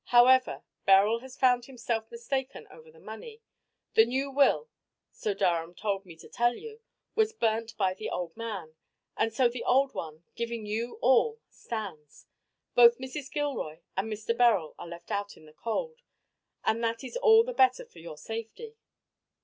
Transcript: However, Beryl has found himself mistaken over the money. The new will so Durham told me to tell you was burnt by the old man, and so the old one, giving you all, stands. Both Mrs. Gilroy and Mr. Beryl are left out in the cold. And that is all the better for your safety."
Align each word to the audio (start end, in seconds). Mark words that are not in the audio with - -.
However, 0.05 0.63
Beryl 0.83 1.19
has 1.19 1.37
found 1.37 1.65
himself 1.65 2.09
mistaken 2.09 2.67
over 2.71 2.89
the 2.89 2.99
money. 2.99 3.43
The 3.93 4.03
new 4.03 4.31
will 4.31 4.67
so 5.11 5.35
Durham 5.35 5.75
told 5.75 6.07
me 6.07 6.15
to 6.15 6.27
tell 6.27 6.55
you 6.55 6.81
was 7.13 7.33
burnt 7.33 7.77
by 7.77 7.93
the 7.93 8.09
old 8.09 8.35
man, 8.35 8.73
and 9.15 9.31
so 9.31 9.47
the 9.47 9.61
old 9.63 9.93
one, 9.93 10.23
giving 10.35 10.65
you 10.65 10.97
all, 11.03 11.39
stands. 11.51 12.25
Both 12.73 12.97
Mrs. 12.97 13.31
Gilroy 13.31 13.81
and 13.95 14.11
Mr. 14.11 14.35
Beryl 14.35 14.73
are 14.79 14.87
left 14.87 15.11
out 15.11 15.37
in 15.37 15.45
the 15.45 15.53
cold. 15.53 16.01
And 16.65 16.83
that 16.83 17.03
is 17.03 17.15
all 17.17 17.43
the 17.43 17.53
better 17.53 17.85
for 17.85 17.99
your 17.99 18.17
safety." 18.17 18.77